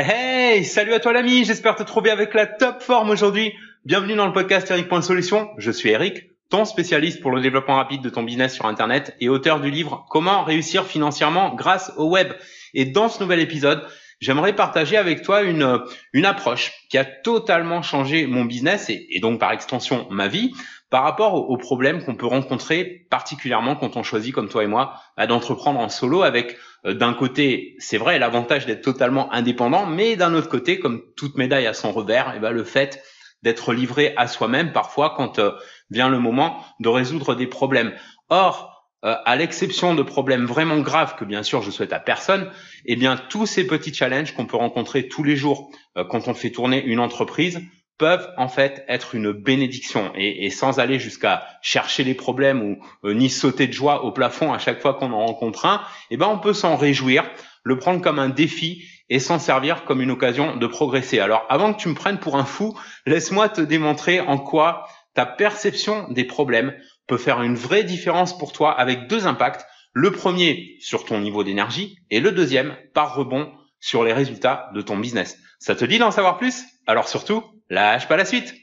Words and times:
Hey, 0.00 0.64
salut 0.64 0.94
à 0.94 1.00
toi 1.00 1.12
l'ami, 1.12 1.44
j'espère 1.44 1.74
te 1.74 1.82
trouver 1.82 2.10
avec 2.10 2.32
la 2.32 2.46
top 2.46 2.82
forme 2.82 3.10
aujourd'hui. 3.10 3.52
Bienvenue 3.84 4.14
dans 4.14 4.28
le 4.28 4.32
podcast 4.32 4.70
Eric.solution. 4.70 5.50
Je 5.58 5.72
suis 5.72 5.88
Eric, 5.88 6.30
ton 6.50 6.64
spécialiste 6.64 7.20
pour 7.20 7.32
le 7.32 7.40
développement 7.40 7.74
rapide 7.74 8.00
de 8.00 8.08
ton 8.08 8.22
business 8.22 8.54
sur 8.54 8.66
Internet 8.66 9.16
et 9.20 9.28
auteur 9.28 9.58
du 9.58 9.72
livre 9.72 10.06
Comment 10.08 10.44
réussir 10.44 10.86
financièrement 10.86 11.52
grâce 11.56 11.92
au 11.96 12.08
web. 12.10 12.28
Et 12.74 12.84
dans 12.84 13.08
ce 13.08 13.20
nouvel 13.20 13.40
épisode, 13.40 13.84
j'aimerais 14.20 14.54
partager 14.54 14.96
avec 14.96 15.22
toi 15.22 15.42
une, 15.42 15.80
une 16.12 16.26
approche 16.26 16.70
qui 16.90 16.96
a 16.96 17.04
totalement 17.04 17.82
changé 17.82 18.28
mon 18.28 18.44
business 18.44 18.90
et 18.90 19.18
donc 19.20 19.40
par 19.40 19.50
extension 19.50 20.06
ma 20.10 20.28
vie 20.28 20.52
par 20.90 21.02
rapport 21.02 21.50
aux, 21.50 21.56
problèmes 21.58 22.02
qu'on 22.02 22.14
peut 22.14 22.26
rencontrer, 22.26 23.06
particulièrement 23.10 23.76
quand 23.76 23.96
on 23.96 24.02
choisit, 24.02 24.34
comme 24.34 24.48
toi 24.48 24.64
et 24.64 24.66
moi, 24.66 24.94
bah, 25.16 25.26
d'entreprendre 25.26 25.80
en 25.80 25.88
solo 25.88 26.22
avec 26.22 26.56
euh, 26.86 26.94
d'un 26.94 27.12
côté, 27.12 27.76
c'est 27.78 27.98
vrai, 27.98 28.18
l'avantage 28.18 28.64
d'être 28.64 28.82
totalement 28.82 29.30
indépendant, 29.32 29.84
mais 29.84 30.16
d'un 30.16 30.34
autre 30.34 30.48
côté, 30.48 30.78
comme 30.78 31.02
toute 31.16 31.36
médaille 31.36 31.66
a 31.66 31.74
son 31.74 31.92
revers, 31.92 32.30
et 32.32 32.36
eh 32.36 32.40
ben 32.40 32.52
le 32.52 32.64
fait 32.64 33.02
d'être 33.42 33.72
livré 33.72 34.14
à 34.16 34.26
soi-même 34.26 34.72
parfois 34.72 35.14
quand 35.16 35.38
euh, 35.38 35.52
vient 35.90 36.08
le 36.08 36.18
moment 36.18 36.64
de 36.80 36.88
résoudre 36.88 37.34
des 37.34 37.46
problèmes. 37.46 37.92
Or, 38.30 38.86
euh, 39.04 39.14
à 39.26 39.36
l'exception 39.36 39.94
de 39.94 40.02
problèmes 40.02 40.46
vraiment 40.46 40.78
graves 40.78 41.16
que 41.16 41.24
bien 41.24 41.42
sûr 41.42 41.62
je 41.62 41.70
souhaite 41.70 41.92
à 41.92 42.00
personne, 42.00 42.50
eh 42.86 42.96
bien 42.96 43.16
tous 43.28 43.46
ces 43.46 43.66
petits 43.66 43.94
challenges 43.94 44.34
qu'on 44.34 44.46
peut 44.46 44.56
rencontrer 44.56 45.06
tous 45.06 45.22
les 45.22 45.36
jours 45.36 45.70
quand 46.10 46.26
on 46.26 46.34
fait 46.34 46.50
tourner 46.50 46.82
une 46.84 46.98
entreprise 46.98 47.60
peuvent 47.98 48.32
en 48.36 48.48
fait 48.48 48.84
être 48.88 49.14
une 49.14 49.32
bénédiction 49.32 50.12
et, 50.14 50.50
sans 50.50 50.78
aller 50.78 50.98
jusqu'à 50.98 51.46
chercher 51.62 52.04
les 52.04 52.14
problèmes 52.14 52.62
ou 52.62 52.78
euh, 53.04 53.12
ni 53.12 53.28
sauter 53.28 53.66
de 53.66 53.72
joie 53.72 54.04
au 54.04 54.12
plafond 54.12 54.52
à 54.52 54.58
chaque 54.58 54.80
fois 54.80 54.94
qu'on 54.94 55.12
en 55.12 55.26
rencontre 55.26 55.66
un, 55.66 55.82
eh 56.10 56.16
ben 56.16 56.28
on 56.28 56.38
peut 56.38 56.52
s'en 56.52 56.76
réjouir, 56.76 57.24
le 57.64 57.78
prendre 57.78 58.00
comme 58.00 58.18
un 58.18 58.28
défi 58.28 58.84
et 59.10 59.18
s'en 59.18 59.38
servir 59.38 59.84
comme 59.84 60.00
une 60.00 60.10
occasion 60.10 60.56
de 60.56 60.66
progresser. 60.66 61.18
Alors 61.18 61.44
avant 61.48 61.74
que 61.74 61.80
tu 61.80 61.88
me 61.88 61.94
prennes 61.94 62.18
pour 62.18 62.36
un 62.36 62.44
fou, 62.44 62.78
laisse-moi 63.04 63.48
te 63.48 63.60
démontrer 63.60 64.20
en 64.20 64.38
quoi 64.38 64.86
ta 65.14 65.26
perception 65.26 66.06
des 66.10 66.24
problèmes 66.24 66.74
peut 67.08 67.18
faire 67.18 67.42
une 67.42 67.56
vraie 67.56 67.84
différence 67.84 68.38
pour 68.38 68.52
toi 68.52 68.72
avec 68.72 69.08
deux 69.08 69.26
impacts. 69.26 69.66
Le 69.92 70.12
premier 70.12 70.76
sur 70.78 71.04
ton 71.04 71.18
niveau 71.18 71.42
d'énergie 71.42 71.98
et 72.10 72.20
le 72.20 72.30
deuxième 72.30 72.76
par 72.94 73.16
rebond 73.16 73.50
sur 73.80 74.04
les 74.04 74.12
résultats 74.12 74.70
de 74.74 74.80
ton 74.80 74.96
business. 74.96 75.38
Ça 75.58 75.74
te 75.74 75.84
dit 75.84 75.98
d'en 75.98 76.10
savoir 76.10 76.38
plus? 76.38 76.64
Alors 76.86 77.08
surtout, 77.08 77.42
Lâche 77.70 78.08
pas 78.08 78.16
la 78.16 78.24
suite 78.24 78.54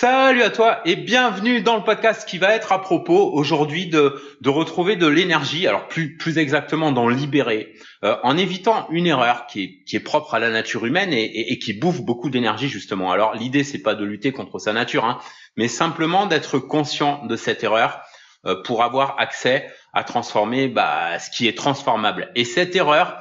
Salut 0.00 0.42
à 0.42 0.48
toi 0.48 0.80
et 0.86 0.96
bienvenue 0.96 1.60
dans 1.60 1.76
le 1.76 1.84
podcast 1.84 2.26
qui 2.26 2.38
va 2.38 2.54
être 2.54 2.72
à 2.72 2.80
propos 2.80 3.32
aujourd'hui 3.34 3.86
de, 3.86 4.14
retrouver 4.46 4.96
de 4.96 5.06
l'énergie, 5.06 5.66
alors 5.66 5.88
plus, 5.88 6.16
plus 6.16 6.38
exactement 6.38 6.90
d'en 6.90 7.06
libérer, 7.06 7.74
euh, 8.02 8.16
en 8.22 8.38
évitant 8.38 8.88
une 8.90 9.06
erreur 9.06 9.46
qui 9.46 9.84
est, 9.92 10.00
propre 10.00 10.34
à 10.34 10.38
la 10.38 10.50
nature 10.50 10.86
humaine 10.86 11.12
et, 11.12 11.52
et, 11.52 11.58
qui 11.58 11.74
bouffe 11.74 12.00
beaucoup 12.00 12.30
d'énergie 12.30 12.68
justement. 12.68 13.12
Alors 13.12 13.34
l'idée 13.34 13.64
c'est 13.64 13.82
pas 13.82 13.94
de 13.94 14.04
lutter 14.04 14.32
contre 14.32 14.58
sa 14.58 14.72
nature, 14.72 15.04
hein, 15.04 15.18
mais 15.56 15.68
simplement 15.68 16.26
d'être 16.26 16.58
conscient 16.58 17.26
de 17.26 17.36
cette 17.36 17.62
erreur 17.62 18.00
euh, 18.46 18.62
pour 18.62 18.82
avoir 18.82 19.16
accès 19.18 19.70
à 19.92 20.02
transformer 20.02 20.66
bah, 20.68 21.18
ce 21.18 21.28
qui 21.30 21.46
est 21.46 21.56
transformable. 21.56 22.30
Et 22.34 22.46
cette 22.46 22.74
erreur, 22.74 23.18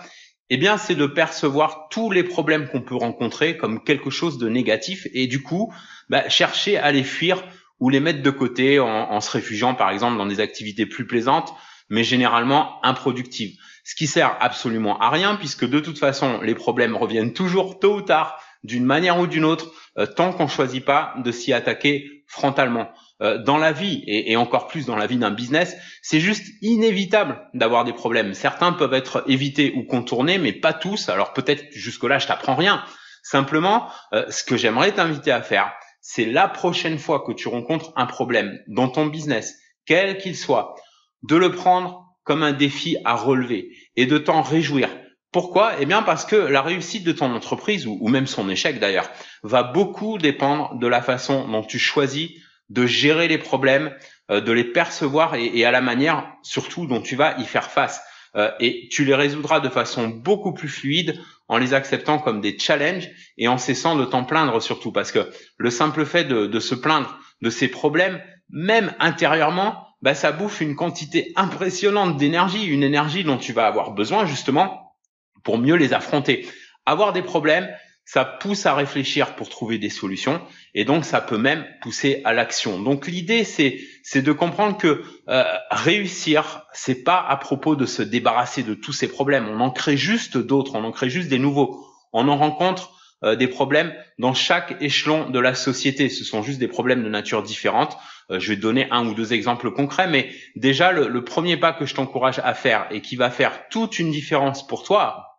eh 0.50 0.56
bien, 0.56 0.78
c'est 0.78 0.96
de 0.96 1.08
percevoir 1.08 1.90
tous 1.90 2.10
les 2.10 2.24
problèmes 2.24 2.70
qu'on 2.70 2.82
peut 2.82 2.96
rencontrer 2.96 3.58
comme 3.58 3.84
quelque 3.84 4.12
chose 4.12 4.38
de 4.38 4.48
négatif 4.48 5.08
et 5.14 5.28
du 5.28 5.44
coup, 5.44 5.74
bah, 6.08 6.30
chercher 6.30 6.78
à 6.78 6.94
les 6.94 7.04
fuir 7.04 7.44
ou 7.82 7.90
les 7.90 8.00
mettre 8.00 8.22
de 8.22 8.30
côté 8.30 8.80
en, 8.80 8.88
en, 8.88 9.20
se 9.20 9.30
réfugiant, 9.32 9.76
par 9.76 9.90
exemple, 9.90 10.18
dans 10.18 10.26
des 10.26 10.40
activités 10.40 10.86
plus 10.86 11.06
plaisantes, 11.06 11.54
mais 11.90 12.06
généralement 12.06 12.80
improductives. 12.86 13.58
Ce 13.90 13.96
qui 13.96 14.06
sert 14.06 14.38
absolument 14.40 15.00
à 15.00 15.10
rien, 15.10 15.36
puisque 15.36 15.68
de 15.68 15.80
toute 15.80 15.98
façon, 15.98 16.42
les 16.42 16.54
problèmes 16.54 16.96
reviennent 16.96 17.34
toujours 17.34 17.80
tôt 17.80 17.96
ou 17.96 18.02
tard, 18.04 18.40
d'une 18.64 18.86
manière 18.86 19.18
ou 19.18 19.26
d'une 19.26 19.44
autre, 19.44 19.72
euh, 19.98 20.06
tant 20.06 20.32
qu'on 20.32 20.48
choisit 20.48 20.86
pas 20.86 21.16
de 21.18 21.32
s'y 21.32 21.54
attaquer 21.54 22.24
frontalement. 22.28 22.92
Euh, 23.24 23.40
dans 23.40 23.58
la 23.58 23.72
vie 23.72 24.04
et, 24.06 24.38
encore 24.38 24.68
plus 24.68 24.86
dans 24.86 24.96
la 24.96 25.08
vie 25.08 25.18
d'un 25.18 25.32
business, 25.32 25.76
c'est 26.04 26.20
juste 26.20 26.46
inévitable 26.62 27.42
d'avoir 27.56 27.84
des 27.84 27.94
problèmes. 27.94 28.36
Certains 28.36 28.74
peuvent 28.74 28.94
être 28.94 29.24
évités 29.26 29.74
ou 29.76 29.82
contournés, 29.86 30.38
mais 30.38 30.54
pas 30.54 30.74
tous. 30.74 31.10
Alors 31.10 31.34
peut-être 31.34 31.66
jusque-là, 31.72 32.20
je 32.20 32.28
t'apprends 32.28 32.56
rien. 32.56 32.86
Simplement, 33.24 33.90
euh, 34.14 34.24
ce 34.30 34.44
que 34.44 34.56
j'aimerais 34.56 34.92
t'inviter 34.92 35.32
à 35.32 35.42
faire, 35.42 35.74
c'est 36.00 36.26
la 36.26 36.48
prochaine 36.48 37.00
fois 37.00 37.24
que 37.26 37.32
tu 37.32 37.48
rencontres 37.48 37.92
un 37.96 38.06
problème 38.06 38.60
dans 38.68 38.88
ton 38.88 39.08
business, 39.08 39.56
quel 39.88 40.20
qu'il 40.20 40.38
soit, 40.38 40.76
de 41.24 41.36
le 41.36 41.52
prendre 41.52 42.09
comme 42.24 42.44
un 42.44 42.54
défi 42.54 42.98
à 43.06 43.16
relever 43.16 43.72
et 43.96 44.06
de 44.06 44.18
t'en 44.18 44.42
réjouir. 44.42 44.90
Pourquoi? 45.32 45.74
Eh 45.80 45.86
bien 45.86 46.02
parce 46.02 46.26
que 46.26 46.36
la 46.36 46.62
réussite 46.62 47.04
de 47.04 47.12
ton 47.12 47.32
entreprise, 47.34 47.86
ou 47.86 48.08
même 48.08 48.28
son 48.28 48.50
échec 48.50 48.80
d'ailleurs, 48.80 49.10
va 49.44 49.64
beaucoup 49.64 50.18
dépendre 50.18 50.76
de 50.80 50.88
la 50.88 51.02
façon 51.02 51.48
dont 51.48 51.64
tu 51.64 51.78
choisis 51.78 52.32
de 52.70 52.86
gérer 52.86 53.28
les 53.28 53.38
problèmes, 53.38 53.92
euh, 54.32 54.42
de 54.42 54.52
les 54.52 54.64
percevoir 54.64 55.36
et, 55.36 55.66
à 55.66 55.72
la 55.72 55.82
manière 55.82 56.32
surtout 56.44 56.86
dont 56.86 57.02
tu 57.02 57.16
vas 57.16 57.38
y 57.40 57.46
faire 57.46 57.70
face. 57.70 58.02
Euh, 58.36 58.52
et 58.60 58.88
tu 58.92 59.06
les 59.06 59.16
résoudras 59.16 59.60
de 59.60 59.70
façon 59.70 60.08
beaucoup 60.08 60.54
plus 60.54 60.70
fluide 60.70 61.20
en 61.48 61.58
les 61.58 61.74
acceptant 61.74 62.20
comme 62.20 62.42
des 62.42 62.58
challenges 62.60 63.10
et 63.38 63.48
en 63.48 63.58
cessant 63.58 63.96
de 63.96 64.06
t'en 64.06 64.24
plaindre 64.24 64.62
surtout 64.62 64.92
parce 64.92 65.12
que 65.12 65.32
le 65.58 65.72
simple 65.72 66.06
fait 66.06 66.26
de, 66.26 66.60
se 66.60 66.76
plaindre 66.76 67.18
de 67.42 67.50
ces 67.50 67.68
problèmes, 67.68 68.22
même 68.50 68.94
intérieurement, 69.00 69.88
bah, 70.02 70.14
ça 70.14 70.32
bouffe 70.32 70.62
une 70.62 70.76
quantité 70.76 71.32
impressionnante 71.36 72.18
d'énergie, 72.18 72.66
une 72.66 72.84
énergie 72.84 73.24
dont 73.24 73.38
tu 73.38 73.54
vas 73.54 73.68
avoir 73.68 73.92
besoin 73.92 74.26
justement 74.26 74.96
pour 75.44 75.58
mieux 75.58 75.76
les 75.76 75.94
affronter. 75.94 76.48
Avoir 76.86 77.14
des 77.14 77.22
problèmes, 77.22 77.70
ça 78.06 78.26
pousse 78.26 78.66
à 78.66 78.74
réfléchir 78.74 79.36
pour 79.36 79.50
trouver 79.50 79.78
des 79.78 79.92
solutions 79.92 80.42
et 80.74 80.84
donc 80.84 81.06
ça 81.06 81.22
peut 81.22 81.38
même 81.38 81.64
pousser 81.82 82.22
à 82.26 82.34
l'action. 82.34 82.82
Donc 82.82 83.06
l'idée 83.06 83.44
c'est 83.44 83.80
c'est 84.04 84.24
de 84.24 84.32
comprendre 84.32 84.78
que 84.78 85.04
euh, 85.28 85.44
réussir 85.70 86.64
c'est 86.74 87.04
pas 87.04 87.24
à 87.24 87.38
propos 87.38 87.76
de 87.76 87.86
se 87.86 88.02
débarrasser 88.02 88.64
de 88.64 88.74
tous 88.74 88.94
ces 88.94 89.08
problèmes. 89.08 89.48
On 89.48 89.60
en 89.60 89.70
crée 89.70 89.96
juste 89.96 90.38
d'autres, 90.38 90.76
on 90.76 90.84
en 90.84 90.92
crée 90.92 91.12
juste 91.12 91.30
des 91.30 91.38
nouveaux. 91.38 91.86
On 92.12 92.28
en 92.28 92.38
rencontre 92.38 92.99
euh, 93.24 93.36
des 93.36 93.48
problèmes 93.48 93.94
dans 94.18 94.34
chaque 94.34 94.76
échelon 94.82 95.30
de 95.30 95.40
la 95.40 95.56
société. 95.56 96.10
Ce 96.10 96.24
sont 96.24 96.42
juste 96.42 96.60
des 96.60 96.68
problèmes 96.68 97.04
de 97.04 97.10
nature 97.10 97.44
différente. 97.44 97.98
Euh, 98.32 98.40
je 98.40 98.50
vais 98.50 98.56
donner 98.56 98.88
un 98.92 99.06
ou 99.08 99.14
deux 99.14 99.34
exemples 99.34 99.72
concrets, 99.72 100.08
mais 100.08 100.30
déjà 100.56 100.92
le 100.92 101.24
premier 101.24 101.58
pas 101.58 101.74
que 101.74 101.86
je 101.86 101.96
t'encourage 101.96 102.40
à 102.44 102.54
faire 102.54 102.88
et 102.92 103.02
qui 103.02 103.16
va 103.16 103.30
faire 103.30 103.68
toute 103.70 104.00
une 104.00 104.12
différence 104.12 104.66
pour 104.66 104.84
toi, 104.84 105.30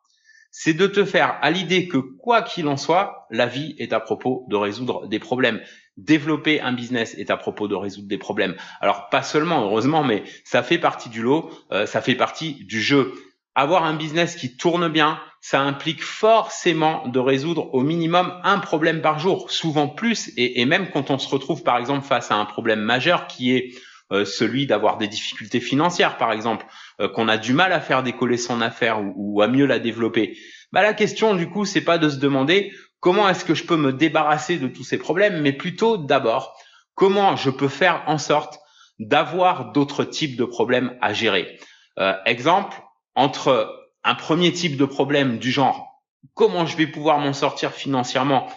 c'est 0.50 0.74
de 0.74 0.86
te 0.86 1.04
faire 1.04 1.38
à 1.42 1.50
l'idée 1.50 1.86
que 1.86 1.98
quoi 1.98 2.42
qu'il 2.42 2.66
en 2.66 2.76
soit, 2.76 3.26
la 3.30 3.46
vie 3.46 3.74
est 3.78 3.92
à 3.92 4.00
propos 4.00 4.47
de 4.48 4.56
résoudre 4.56 5.06
des 5.06 5.18
problèmes. 5.18 5.60
Développer 5.97 6.60
un 6.60 6.72
business 6.72 7.14
est 7.18 7.30
à 7.30 7.36
propos 7.36 7.68
de 7.68 7.74
résoudre 7.74 8.08
des 8.08 8.18
problèmes. 8.18 8.56
Alors 8.80 9.08
pas 9.10 9.22
seulement, 9.22 9.64
heureusement, 9.64 10.02
mais 10.02 10.24
ça 10.44 10.62
fait 10.62 10.78
partie 10.78 11.08
du 11.08 11.22
lot, 11.22 11.50
euh, 11.72 11.86
ça 11.86 12.00
fait 12.00 12.14
partie 12.14 12.64
du 12.64 12.80
jeu. 12.80 13.12
Avoir 13.60 13.84
un 13.84 13.93
business 13.93 14.37
qui 14.37 14.56
tourne 14.56 14.88
bien, 14.88 15.21
ça 15.43 15.60
implique 15.60 16.03
forcément 16.03 17.06
de 17.09 17.19
résoudre 17.19 17.75
au 17.75 17.82
minimum 17.82 18.32
un 18.43 18.59
problème 18.59 19.03
par 19.03 19.19
jour, 19.19 19.50
souvent 19.50 19.87
plus, 19.87 20.32
et, 20.38 20.65
même 20.65 20.88
quand 20.88 21.10
on 21.10 21.19
se 21.19 21.28
retrouve 21.28 21.62
par 21.62 21.76
exemple 21.76 22.06
face 22.06 22.31
à 22.31 22.37
un 22.37 22.47
problème 22.47 22.81
majeur 22.81 23.26
qui 23.26 23.54
est 23.54 23.75
euh, 24.12 24.25
celui 24.25 24.66
d'avoir 24.66 24.97
des 24.97 25.09
difficultés 25.09 25.60
financières, 25.60 26.16
par 26.16 26.32
exemple, 26.32 26.65
euh, 27.03 27.09
qu'on 27.10 27.28
a 27.28 27.37
du 27.37 27.53
mal 27.53 27.75
à 27.75 27.81
faire 27.81 28.03
décoller 28.03 28.38
son 28.38 28.62
affaire 28.62 29.03
ou, 29.15 29.43
à 29.43 29.47
mieux 29.47 29.66
la 29.66 29.78
développer. 29.78 30.38
Bah, 30.72 30.81
la 30.81 30.94
question, 30.94 31.34
du 31.34 31.47
coup, 31.47 31.66
c'est 31.66 31.84
pas 31.84 31.98
de 31.98 32.09
se 32.09 32.16
demander 32.16 32.72
comment 32.98 33.28
est-ce 33.28 33.44
que 33.44 33.54
je 33.54 33.65
peux 33.65 33.77
me 33.77 33.92
débarrasser 33.92 34.56
de 34.56 34.69
tous 34.69 34.84
ces 34.84 34.97
problèmes, 34.97 35.42
mais 35.42 35.53
plutôt 35.53 35.98
d'abord 35.98 36.56
comment 36.94 37.37
je 37.37 37.50
peux 37.50 37.69
faire 37.69 38.04
en 38.06 38.16
sorte 38.16 38.59
d'avoir 38.98 39.72
d'autres 39.72 40.04
types 40.04 40.39
de 40.39 40.47
problèmes 40.47 40.97
à 41.03 41.12
gérer. 41.12 41.59
Euh, 41.98 42.15
exemple, 42.24 42.80
entre 43.21 43.91
un 44.03 44.15
premier 44.15 44.53
type 44.53 44.77
de 44.77 44.84
problème 44.84 45.39
du 45.39 45.51
genre 45.51 46.03
comment 46.34 46.65
je 46.65 46.77
vais 46.77 46.87
pouvoir 46.87 47.19
m'en 47.19 47.33
sortir 47.33 47.72
financièrement 47.72 48.49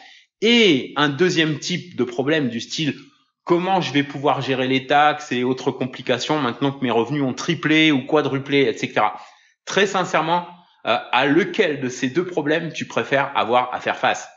et 0.42 0.94
un 0.96 1.10
deuxième 1.10 1.60
type 1.60 1.96
de 1.98 2.04
problème 2.04 2.50
du 2.50 2.62
style 2.62 2.96
comment 3.44 3.82
je 3.82 3.92
vais 3.92 4.04
pouvoir 4.04 4.42
gérer 4.42 4.68
les 4.68 4.88
taxes 4.88 5.32
et 5.32 5.44
autres 5.44 5.72
complications 5.72 6.40
maintenant 6.40 6.72
que 6.72 6.84
mes 6.84 6.92
revenus 6.92 7.24
ont 7.24 7.34
triplé 7.34 7.92
ou 7.92 8.06
quadruplé, 8.06 8.62
etc. 8.62 9.08
Très 9.66 9.88
sincèrement, 9.88 10.48
euh, 10.86 10.98
à 11.12 11.26
lequel 11.26 11.82
de 11.82 11.90
ces 11.90 12.10
deux 12.10 12.26
problèmes 12.26 12.72
tu 12.72 12.86
préfères 12.86 13.32
avoir 13.36 13.74
à 13.74 13.80
faire 13.80 13.98
face? 13.98 14.30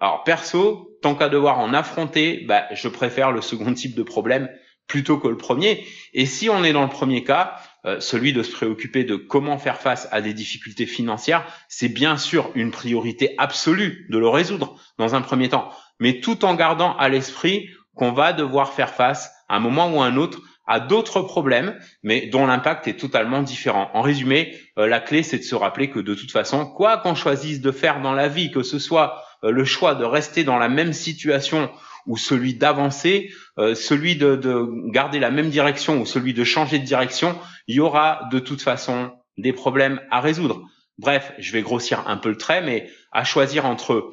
Alors 0.00 0.22
perso, 0.22 0.96
tant 1.02 1.16
qu'à 1.16 1.28
devoir 1.28 1.58
en 1.58 1.74
affronter, 1.74 2.44
bah, 2.46 2.66
je 2.72 2.88
préfère 2.88 3.32
le 3.32 3.40
second 3.40 3.74
type 3.74 3.96
de 3.96 4.02
problème 4.04 4.48
plutôt 4.88 5.18
que 5.18 5.28
le 5.28 5.36
premier. 5.36 5.86
Et 6.14 6.26
si 6.26 6.48
on 6.50 6.64
est 6.64 6.72
dans 6.72 6.82
le 6.82 6.88
premier 6.88 7.22
cas, 7.22 7.56
euh, 7.84 8.00
celui 8.00 8.32
de 8.32 8.42
se 8.42 8.50
préoccuper 8.50 9.04
de 9.04 9.14
comment 9.14 9.58
faire 9.58 9.80
face 9.80 10.08
à 10.10 10.20
des 10.20 10.34
difficultés 10.34 10.86
financières, 10.86 11.46
c'est 11.68 11.88
bien 11.88 12.16
sûr 12.16 12.50
une 12.56 12.72
priorité 12.72 13.34
absolue 13.38 14.06
de 14.10 14.18
le 14.18 14.28
résoudre 14.28 14.74
dans 14.98 15.14
un 15.14 15.20
premier 15.20 15.48
temps, 15.48 15.70
mais 16.00 16.20
tout 16.20 16.44
en 16.44 16.54
gardant 16.54 16.96
à 16.96 17.08
l'esprit 17.08 17.68
qu'on 17.94 18.12
va 18.12 18.32
devoir 18.32 18.72
faire 18.72 18.94
face 18.94 19.30
à 19.48 19.56
un 19.56 19.60
moment 19.60 19.94
ou 19.94 20.02
à 20.02 20.06
un 20.06 20.16
autre 20.16 20.40
à 20.68 20.80
d'autres 20.80 21.22
problèmes, 21.22 21.76
mais 22.02 22.26
dont 22.26 22.46
l'impact 22.46 22.86
est 22.86 23.00
totalement 23.00 23.42
différent. 23.42 23.90
En 23.94 24.02
résumé, 24.02 24.54
euh, 24.78 24.86
la 24.86 25.00
clé, 25.00 25.22
c'est 25.22 25.38
de 25.38 25.42
se 25.42 25.54
rappeler 25.54 25.88
que 25.88 25.98
de 25.98 26.14
toute 26.14 26.30
façon, 26.30 26.66
quoi 26.66 26.98
qu'on 26.98 27.14
choisisse 27.14 27.62
de 27.62 27.72
faire 27.72 28.02
dans 28.02 28.12
la 28.12 28.28
vie, 28.28 28.50
que 28.50 28.62
ce 28.62 28.78
soit 28.78 29.24
euh, 29.44 29.50
le 29.50 29.64
choix 29.64 29.94
de 29.94 30.04
rester 30.04 30.44
dans 30.44 30.58
la 30.58 30.68
même 30.68 30.92
situation 30.92 31.70
ou 32.06 32.18
celui 32.18 32.54
d'avancer, 32.54 33.30
euh, 33.58 33.74
celui 33.74 34.16
de, 34.16 34.36
de, 34.36 34.90
garder 34.92 35.18
la 35.18 35.30
même 35.30 35.48
direction 35.48 36.02
ou 36.02 36.06
celui 36.06 36.34
de 36.34 36.44
changer 36.44 36.78
de 36.78 36.84
direction, 36.84 37.38
il 37.66 37.76
y 37.76 37.80
aura 37.80 38.28
de 38.30 38.38
toute 38.38 38.60
façon 38.60 39.12
des 39.38 39.54
problèmes 39.54 40.02
à 40.10 40.20
résoudre. 40.20 40.62
Bref, 40.98 41.32
je 41.38 41.52
vais 41.52 41.62
grossir 41.62 42.04
un 42.08 42.18
peu 42.18 42.28
le 42.28 42.36
trait, 42.36 42.60
mais 42.60 42.90
à 43.12 43.24
choisir 43.24 43.64
entre 43.64 44.10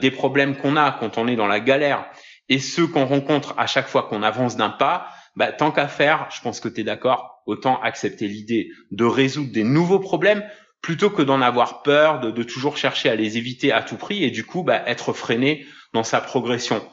des 0.00 0.10
problèmes 0.10 0.56
qu'on 0.56 0.76
a 0.76 0.90
quand 0.92 1.18
on 1.18 1.28
est 1.28 1.36
dans 1.36 1.46
la 1.46 1.60
galère 1.60 2.06
et 2.48 2.58
ceux 2.58 2.86
qu'on 2.86 3.06
rencontre 3.06 3.54
à 3.58 3.66
chaque 3.66 3.88
fois 3.88 4.04
qu'on 4.04 4.22
avance 4.22 4.56
d'un 4.56 4.70
pas, 4.70 5.08
bah, 5.38 5.52
tant 5.52 5.70
qu'à 5.70 5.86
faire, 5.86 6.26
je 6.34 6.40
pense 6.40 6.58
que 6.58 6.68
tu 6.68 6.80
es 6.80 6.84
d'accord, 6.84 7.42
autant 7.46 7.80
accepter 7.80 8.26
l'idée 8.26 8.72
de 8.90 9.04
résoudre 9.04 9.52
des 9.52 9.62
nouveaux 9.62 10.00
problèmes 10.00 10.44
plutôt 10.82 11.10
que 11.10 11.22
d'en 11.22 11.40
avoir 11.40 11.82
peur, 11.82 12.18
de, 12.18 12.42
toujours 12.42 12.76
chercher 12.76 13.08
à 13.08 13.14
les 13.14 13.38
éviter 13.38 13.70
à 13.70 13.82
tout 13.82 13.96
prix 13.96 14.24
et 14.24 14.32
du 14.32 14.44
coup 14.44 14.64
bah, 14.64 14.82
être 14.86 15.12
freiné 15.12 15.64
dans 15.92 16.02
sa 16.02 16.20
progression. 16.20 16.84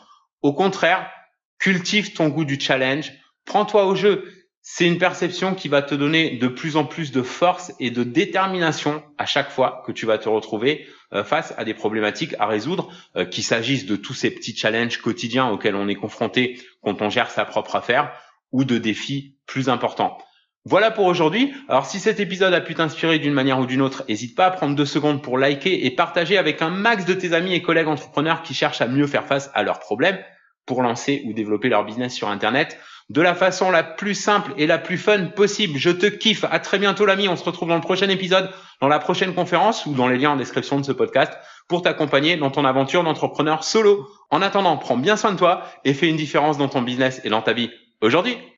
Au 0.43 0.53
contraire, 0.53 1.09
cultive 1.57 2.13
ton 2.13 2.29
goût 2.29 2.45
du 2.45 2.59
challenge, 2.59 3.11
prends-toi 3.45 3.87
au 3.87 3.95
jeu. 3.95 4.31
C'est 4.61 4.85
une 4.85 4.99
perception 4.99 5.55
qui 5.55 5.67
va 5.67 5.81
te 5.81 5.95
donner 5.95 6.37
de 6.37 6.47
plus 6.47 6.75
en 6.75 6.85
plus 6.85 7.11
de 7.11 7.23
force 7.23 7.71
et 7.79 7.89
de 7.89 8.03
détermination 8.03 9.03
à 9.17 9.25
chaque 9.25 9.49
fois 9.49 9.83
que 9.87 9.91
tu 9.91 10.05
vas 10.05 10.19
te 10.19 10.29
retrouver 10.29 10.87
euh, 11.13 11.23
face 11.23 11.53
à 11.57 11.65
des 11.65 11.73
problématiques 11.73 12.35
à 12.39 12.45
résoudre, 12.45 12.91
euh, 13.15 13.25
qu'il 13.25 13.43
s'agisse 13.43 13.85
de 13.85 13.95
tous 13.95 14.13
ces 14.13 14.31
petits 14.31 14.55
challenges 14.55 14.97
quotidiens 14.97 15.49
auxquels 15.49 15.75
on 15.75 15.87
est 15.87 15.95
confronté 15.95 16.59
quand 16.81 17.01
on 17.01 17.09
gère 17.09 17.29
sa 17.29 17.45
propre 17.45 17.75
affaire, 17.75 18.11
ou 18.55 18.63
de 18.63 18.77
défis 18.77 19.35
plus 19.45 19.67
importants. 19.67 20.17
Voilà 20.63 20.89
pour 20.89 21.05
aujourd'hui. 21.05 21.53
Alors 21.67 21.85
si 21.85 21.99
cet 21.99 22.21
épisode 22.21 22.53
a 22.53 22.61
pu 22.61 22.73
t'inspirer 22.73 23.19
d'une 23.19 23.33
manière 23.33 23.59
ou 23.59 23.65
d'une 23.65 23.81
autre, 23.81 24.05
n'hésite 24.07 24.33
pas 24.33 24.45
à 24.45 24.51
prendre 24.51 24.75
deux 24.75 24.85
secondes 24.85 25.21
pour 25.21 25.37
liker 25.37 25.85
et 25.85 25.91
partager 25.91 26.37
avec 26.37 26.61
un 26.61 26.69
max 26.69 27.05
de 27.05 27.13
tes 27.13 27.33
amis 27.33 27.53
et 27.53 27.61
collègues 27.61 27.89
entrepreneurs 27.89 28.43
qui 28.43 28.53
cherchent 28.53 28.81
à 28.81 28.87
mieux 28.87 29.07
faire 29.07 29.25
face 29.25 29.51
à 29.53 29.61
leurs 29.61 29.79
problèmes 29.79 30.17
pour 30.65 30.81
lancer 30.81 31.21
ou 31.25 31.33
développer 31.33 31.67
leur 31.67 31.83
business 31.83 32.15
sur 32.15 32.29
Internet 32.29 32.79
de 33.09 33.21
la 33.21 33.35
façon 33.35 33.69
la 33.69 33.83
plus 33.83 34.15
simple 34.15 34.53
et 34.57 34.65
la 34.65 34.77
plus 34.77 34.97
fun 34.97 35.25
possible. 35.25 35.77
Je 35.77 35.91
te 35.91 36.05
kiffe. 36.05 36.45
À 36.49 36.59
très 36.59 36.79
bientôt 36.79 37.05
l'ami. 37.05 37.27
On 37.27 37.35
se 37.35 37.43
retrouve 37.43 37.69
dans 37.69 37.75
le 37.75 37.81
prochain 37.81 38.09
épisode, 38.09 38.49
dans 38.81 38.87
la 38.87 38.99
prochaine 38.99 39.35
conférence 39.35 39.85
ou 39.85 39.93
dans 39.93 40.07
les 40.07 40.17
liens 40.17 40.31
en 40.31 40.37
description 40.37 40.79
de 40.79 40.85
ce 40.85 40.93
podcast 40.93 41.33
pour 41.67 41.81
t'accompagner 41.81 42.37
dans 42.37 42.49
ton 42.49 42.63
aventure 42.65 43.03
d'entrepreneur 43.03 43.65
solo. 43.65 44.07
En 44.31 44.41
attendant, 44.41 44.77
prends 44.77 44.97
bien 44.97 45.17
soin 45.17 45.33
de 45.33 45.37
toi 45.37 45.63
et 45.83 45.93
fais 45.93 46.07
une 46.09 46.15
différence 46.15 46.57
dans 46.57 46.69
ton 46.69 46.81
business 46.81 47.21
et 47.23 47.29
dans 47.29 47.43
ta 47.43 47.53
vie 47.53 47.69
aujourd'hui. 48.01 48.53